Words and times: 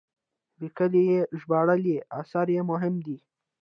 لیکلي 0.61 1.03
یا 1.11 1.21
ژباړلي 1.39 1.95
اثار 2.19 2.47
یې 2.55 2.61
مهم 2.71 2.95
دي. 3.05 3.17